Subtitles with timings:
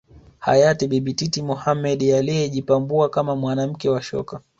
[0.39, 4.41] Hayati Bibi Titi Mohamed aliyejipambua kama mwanamke wa shoka